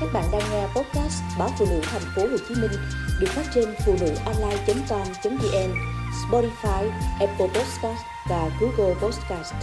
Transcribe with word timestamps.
Các 0.00 0.08
bạn 0.12 0.24
đang 0.32 0.42
nghe 0.52 0.66
podcast 0.66 1.22
báo 1.38 1.48
phụ 1.58 1.66
nữ 1.70 1.80
thành 1.82 2.02
phố 2.16 2.22
Hồ 2.22 2.36
Chí 2.48 2.54
Minh 2.54 2.70
được 3.20 3.26
phát 3.28 3.42
trên 3.54 3.64
phụ 3.86 3.94
nữ 4.00 4.14
online.com.vn, 4.26 5.74
Spotify, 6.30 6.90
Apple 7.20 7.46
Podcast 7.46 8.00
và 8.30 8.50
Google 8.60 8.94
Podcast. 8.94 9.54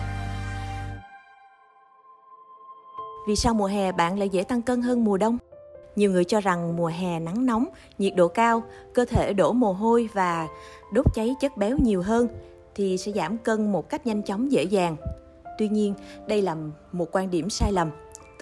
Vì 3.27 3.35
sao 3.35 3.54
mùa 3.54 3.65
hè 3.65 3.91
bạn 3.91 4.19
lại 4.19 4.29
dễ 4.29 4.43
tăng 4.43 4.61
cân 4.61 4.81
hơn 4.81 5.04
mùa 5.04 5.17
đông? 5.17 5.38
Nhiều 5.96 6.12
người 6.12 6.24
cho 6.24 6.42
rằng 6.42 6.78
mùa 6.78 6.92
hè 7.00 7.20
nắng 7.20 7.46
nóng, 7.46 7.65
nhiệt 7.97 8.15
độ 8.15 8.28
cao, 8.28 8.63
cơ 8.94 9.06
thể 9.06 9.34
đổ 9.34 9.54
mồ 9.54 9.74
hôi 9.74 10.10
và 10.13 10.47
đốt 10.94 11.06
cháy 11.13 11.36
chất 11.42 11.58
béo 11.58 11.78
nhiều 11.78 12.02
hơn 12.02 12.28
thì 12.76 12.97
sẽ 12.97 13.12
giảm 13.12 13.38
cân 13.38 13.72
một 13.72 13.90
cách 13.90 14.08
nhanh 14.08 14.24
chóng 14.24 14.52
dễ 14.52 14.63
dàng. 14.63 14.96
Tuy 15.58 15.68
nhiên, 15.70 15.94
đây 16.27 16.41
là 16.41 16.55
một 16.91 17.08
quan 17.12 17.30
điểm 17.30 17.50
sai 17.50 17.72
lầm. 17.72 17.90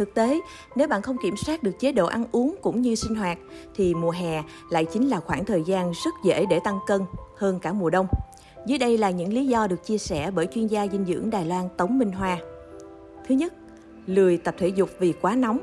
Thực 0.01 0.13
tế, 0.13 0.39
nếu 0.75 0.87
bạn 0.87 1.01
không 1.01 1.17
kiểm 1.23 1.37
soát 1.37 1.63
được 1.63 1.79
chế 1.79 1.91
độ 1.91 2.05
ăn 2.05 2.25
uống 2.31 2.55
cũng 2.61 2.81
như 2.81 2.95
sinh 2.95 3.15
hoạt 3.15 3.37
thì 3.75 3.93
mùa 3.93 4.11
hè 4.11 4.43
lại 4.69 4.85
chính 4.85 5.09
là 5.09 5.19
khoảng 5.19 5.45
thời 5.45 5.63
gian 5.63 5.91
rất 5.91 6.13
dễ 6.23 6.45
để 6.49 6.59
tăng 6.63 6.79
cân 6.87 7.01
hơn 7.37 7.59
cả 7.59 7.73
mùa 7.73 7.89
đông. 7.89 8.07
Dưới 8.65 8.77
đây 8.77 8.97
là 8.97 9.09
những 9.09 9.33
lý 9.33 9.47
do 9.47 9.67
được 9.67 9.85
chia 9.85 9.97
sẻ 9.97 10.31
bởi 10.31 10.47
chuyên 10.47 10.67
gia 10.67 10.87
dinh 10.87 11.05
dưỡng 11.05 11.29
Đài 11.29 11.45
Loan 11.45 11.69
Tống 11.77 11.99
Minh 11.99 12.11
Hoa. 12.11 12.37
Thứ 13.27 13.35
nhất, 13.35 13.53
lười 14.05 14.37
tập 14.37 14.55
thể 14.57 14.67
dục 14.67 14.89
vì 14.99 15.13
quá 15.21 15.35
nóng. 15.35 15.59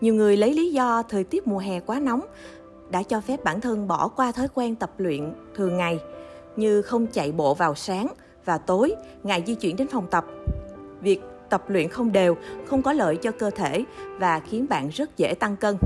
Nhiều 0.00 0.14
người 0.14 0.36
lấy 0.36 0.54
lý 0.54 0.72
do 0.72 1.02
thời 1.02 1.24
tiết 1.24 1.46
mùa 1.46 1.58
hè 1.58 1.80
quá 1.80 2.00
nóng 2.00 2.20
đã 2.90 3.02
cho 3.02 3.20
phép 3.20 3.44
bản 3.44 3.60
thân 3.60 3.88
bỏ 3.88 4.08
qua 4.08 4.32
thói 4.32 4.48
quen 4.54 4.74
tập 4.74 4.90
luyện 4.98 5.32
thường 5.54 5.76
ngày 5.76 5.98
như 6.56 6.82
không 6.82 7.06
chạy 7.06 7.32
bộ 7.32 7.54
vào 7.54 7.74
sáng 7.74 8.06
và 8.44 8.58
tối, 8.58 8.94
ngại 9.22 9.42
di 9.46 9.54
chuyển 9.54 9.76
đến 9.76 9.88
phòng 9.88 10.06
tập. 10.10 10.24
Việc 11.00 11.20
tập 11.54 11.64
luyện 11.68 11.88
không 11.88 12.12
đều 12.12 12.36
không 12.66 12.82
có 12.82 12.92
lợi 12.92 13.16
cho 13.16 13.30
cơ 13.30 13.50
thể 13.50 13.84
và 14.18 14.40
khiến 14.40 14.66
bạn 14.68 14.88
rất 14.88 15.16
dễ 15.16 15.34
tăng 15.34 15.56
cân. 15.56 15.76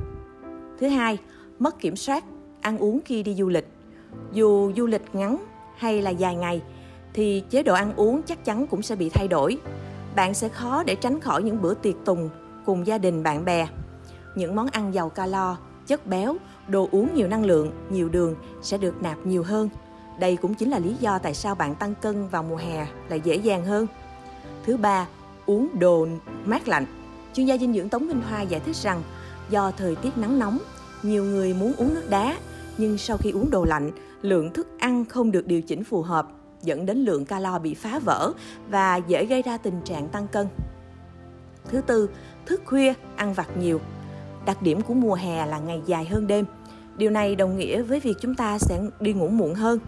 Thứ 0.80 0.88
hai, 0.88 1.18
mất 1.58 1.80
kiểm 1.80 1.96
soát 1.96 2.24
ăn 2.60 2.78
uống 2.78 3.00
khi 3.04 3.22
đi 3.22 3.34
du 3.34 3.48
lịch. 3.48 3.66
Dù 4.32 4.72
du 4.76 4.86
lịch 4.86 5.02
ngắn 5.12 5.36
hay 5.76 6.02
là 6.02 6.10
dài 6.10 6.36
ngày 6.36 6.62
thì 7.14 7.42
chế 7.50 7.62
độ 7.62 7.74
ăn 7.74 7.92
uống 7.96 8.22
chắc 8.22 8.44
chắn 8.44 8.66
cũng 8.66 8.82
sẽ 8.82 8.96
bị 8.96 9.08
thay 9.08 9.28
đổi. 9.28 9.58
Bạn 10.16 10.34
sẽ 10.34 10.48
khó 10.48 10.82
để 10.82 10.94
tránh 10.94 11.20
khỏi 11.20 11.42
những 11.42 11.62
bữa 11.62 11.74
tiệc 11.74 11.94
tùng 12.04 12.28
cùng 12.66 12.86
gia 12.86 12.98
đình 12.98 13.22
bạn 13.22 13.44
bè. 13.44 13.68
Những 14.34 14.56
món 14.56 14.66
ăn 14.66 14.94
giàu 14.94 15.08
calo, 15.08 15.56
chất 15.86 16.06
béo, 16.06 16.36
đồ 16.68 16.88
uống 16.92 17.14
nhiều 17.14 17.28
năng 17.28 17.44
lượng, 17.44 17.70
nhiều 17.90 18.08
đường 18.08 18.34
sẽ 18.62 18.78
được 18.78 19.02
nạp 19.02 19.26
nhiều 19.26 19.42
hơn. 19.42 19.68
Đây 20.20 20.36
cũng 20.36 20.54
chính 20.54 20.70
là 20.70 20.78
lý 20.78 20.94
do 21.00 21.18
tại 21.18 21.34
sao 21.34 21.54
bạn 21.54 21.74
tăng 21.74 21.94
cân 21.94 22.28
vào 22.28 22.42
mùa 22.42 22.56
hè 22.56 22.86
là 23.08 23.16
dễ 23.16 23.36
dàng 23.36 23.64
hơn. 23.64 23.86
Thứ 24.64 24.76
ba, 24.76 25.06
uống 25.48 25.78
đồ 25.78 26.06
mát 26.44 26.68
lạnh. 26.68 26.86
Chuyên 27.34 27.46
gia 27.46 27.58
dinh 27.58 27.74
dưỡng 27.74 27.88
Tống 27.88 28.06
Minh 28.06 28.20
Hoa 28.28 28.42
giải 28.42 28.60
thích 28.60 28.76
rằng 28.76 29.02
do 29.50 29.70
thời 29.70 29.96
tiết 29.96 30.18
nắng 30.18 30.38
nóng, 30.38 30.58
nhiều 31.02 31.24
người 31.24 31.54
muốn 31.54 31.72
uống 31.76 31.94
nước 31.94 32.10
đá, 32.10 32.36
nhưng 32.78 32.98
sau 32.98 33.16
khi 33.16 33.30
uống 33.30 33.50
đồ 33.50 33.64
lạnh, 33.64 33.90
lượng 34.22 34.52
thức 34.52 34.68
ăn 34.78 35.04
không 35.04 35.30
được 35.30 35.46
điều 35.46 35.62
chỉnh 35.62 35.84
phù 35.84 36.02
hợp, 36.02 36.28
dẫn 36.62 36.86
đến 36.86 36.98
lượng 36.98 37.24
calo 37.24 37.58
bị 37.58 37.74
phá 37.74 37.98
vỡ 37.98 38.32
và 38.70 38.96
dễ 38.96 39.26
gây 39.26 39.42
ra 39.42 39.56
tình 39.56 39.80
trạng 39.84 40.08
tăng 40.08 40.28
cân. 40.28 40.46
Thứ 41.68 41.80
tư, 41.80 42.10
thức 42.46 42.62
khuya, 42.64 42.94
ăn 43.16 43.34
vặt 43.34 43.56
nhiều. 43.56 43.80
Đặc 44.46 44.62
điểm 44.62 44.80
của 44.80 44.94
mùa 44.94 45.14
hè 45.14 45.46
là 45.46 45.58
ngày 45.58 45.82
dài 45.86 46.04
hơn 46.04 46.26
đêm. 46.26 46.44
Điều 46.96 47.10
này 47.10 47.36
đồng 47.36 47.58
nghĩa 47.58 47.82
với 47.82 48.00
việc 48.00 48.16
chúng 48.20 48.34
ta 48.34 48.58
sẽ 48.58 48.80
đi 49.00 49.12
ngủ 49.12 49.28
muộn 49.28 49.54
hơn. 49.54 49.78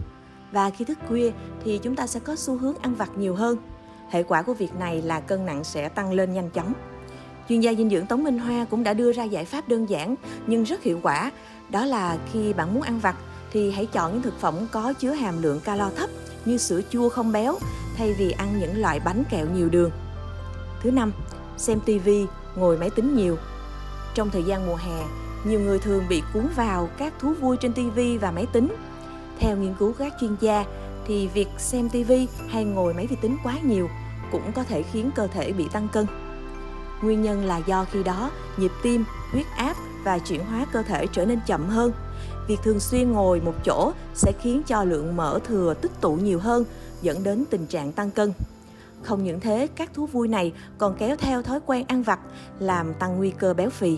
Và 0.51 0.69
khi 0.69 0.85
thức 0.85 0.97
khuya 1.07 1.31
thì 1.63 1.77
chúng 1.83 1.95
ta 1.95 2.07
sẽ 2.07 2.19
có 2.19 2.35
xu 2.35 2.57
hướng 2.57 2.75
ăn 2.81 2.95
vặt 2.95 3.17
nhiều 3.17 3.35
hơn. 3.35 3.57
Hệ 4.11 4.23
quả 4.23 4.41
của 4.41 4.53
việc 4.53 4.75
này 4.75 5.01
là 5.01 5.19
cân 5.19 5.45
nặng 5.45 5.63
sẽ 5.63 5.89
tăng 5.89 6.11
lên 6.13 6.33
nhanh 6.33 6.49
chóng. 6.49 6.73
Chuyên 7.49 7.59
gia 7.59 7.73
dinh 7.73 7.89
dưỡng 7.89 8.05
Tống 8.05 8.23
Minh 8.23 8.39
Hoa 8.39 8.65
cũng 8.65 8.83
đã 8.83 8.93
đưa 8.93 9.11
ra 9.11 9.23
giải 9.23 9.45
pháp 9.45 9.69
đơn 9.69 9.89
giản 9.89 10.15
nhưng 10.47 10.63
rất 10.63 10.83
hiệu 10.83 10.99
quả. 11.03 11.31
Đó 11.69 11.85
là 11.85 12.17
khi 12.31 12.53
bạn 12.53 12.73
muốn 12.73 12.83
ăn 12.83 12.99
vặt 12.99 13.15
thì 13.51 13.71
hãy 13.71 13.85
chọn 13.85 14.13
những 14.13 14.21
thực 14.21 14.39
phẩm 14.39 14.55
có 14.71 14.93
chứa 14.93 15.11
hàm 15.11 15.41
lượng 15.41 15.59
calo 15.59 15.89
thấp 15.97 16.09
như 16.45 16.57
sữa 16.57 16.81
chua 16.89 17.09
không 17.09 17.31
béo 17.31 17.57
thay 17.97 18.13
vì 18.13 18.31
ăn 18.31 18.59
những 18.59 18.81
loại 18.81 18.99
bánh 18.99 19.23
kẹo 19.29 19.45
nhiều 19.55 19.69
đường. 19.69 19.91
Thứ 20.83 20.91
năm, 20.91 21.11
xem 21.57 21.79
TV, 21.79 22.09
ngồi 22.55 22.77
máy 22.77 22.89
tính 22.89 23.15
nhiều. 23.15 23.37
Trong 24.13 24.29
thời 24.29 24.43
gian 24.43 24.67
mùa 24.67 24.75
hè, 24.75 25.05
nhiều 25.45 25.59
người 25.59 25.79
thường 25.79 26.03
bị 26.09 26.21
cuốn 26.33 26.47
vào 26.55 26.89
các 26.97 27.13
thú 27.19 27.33
vui 27.33 27.57
trên 27.57 27.73
TV 27.73 27.99
và 28.21 28.31
máy 28.31 28.45
tính. 28.53 28.75
Theo 29.39 29.57
nghiên 29.57 29.73
cứu 29.79 29.93
các 29.99 30.13
chuyên 30.21 30.35
gia 30.39 30.65
thì 31.07 31.27
việc 31.27 31.47
xem 31.57 31.89
TV 31.89 32.11
hay 32.47 32.63
ngồi 32.63 32.93
máy 32.93 33.07
vi 33.07 33.15
tính 33.21 33.37
quá 33.43 33.55
nhiều 33.63 33.89
cũng 34.31 34.51
có 34.51 34.63
thể 34.63 34.83
khiến 34.83 35.11
cơ 35.15 35.27
thể 35.27 35.53
bị 35.53 35.67
tăng 35.71 35.87
cân. 35.91 36.05
Nguyên 37.01 37.21
nhân 37.21 37.45
là 37.45 37.57
do 37.57 37.85
khi 37.91 38.03
đó 38.03 38.31
nhịp 38.57 38.71
tim, 38.83 39.03
huyết 39.31 39.45
áp 39.57 39.75
và 40.03 40.19
chuyển 40.19 40.45
hóa 40.45 40.65
cơ 40.73 40.83
thể 40.83 41.07
trở 41.07 41.25
nên 41.25 41.39
chậm 41.47 41.69
hơn. 41.69 41.91
Việc 42.47 42.59
thường 42.63 42.79
xuyên 42.79 43.11
ngồi 43.11 43.41
một 43.41 43.55
chỗ 43.63 43.91
sẽ 44.13 44.31
khiến 44.41 44.61
cho 44.67 44.83
lượng 44.83 45.15
mỡ 45.15 45.39
thừa 45.43 45.73
tích 45.81 45.91
tụ 46.01 46.15
nhiều 46.15 46.39
hơn, 46.39 46.63
dẫn 47.01 47.23
đến 47.23 47.43
tình 47.49 47.65
trạng 47.65 47.91
tăng 47.91 48.11
cân. 48.11 48.33
Không 49.03 49.23
những 49.23 49.39
thế, 49.39 49.67
các 49.75 49.93
thú 49.93 50.05
vui 50.05 50.27
này 50.27 50.53
còn 50.77 50.95
kéo 50.97 51.15
theo 51.15 51.41
thói 51.41 51.59
quen 51.65 51.85
ăn 51.87 52.03
vặt, 52.03 52.19
làm 52.59 52.93
tăng 52.93 53.17
nguy 53.17 53.31
cơ 53.31 53.53
béo 53.53 53.69
phì. 53.69 53.97